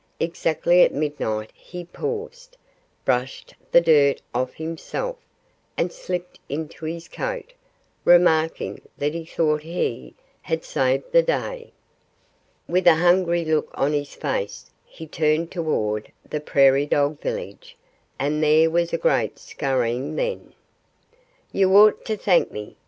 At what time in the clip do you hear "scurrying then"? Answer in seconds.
19.37-20.53